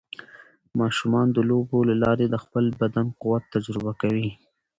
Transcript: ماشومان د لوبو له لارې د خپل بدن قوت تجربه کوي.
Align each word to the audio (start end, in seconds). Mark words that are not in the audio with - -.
ماشومان 0.79 1.27
د 1.33 1.37
لوبو 1.49 1.77
له 1.89 1.95
لارې 2.03 2.25
د 2.29 2.35
خپل 2.43 2.65
بدن 2.81 3.07
قوت 3.21 3.43
تجربه 3.53 3.91
کوي. 4.01 4.29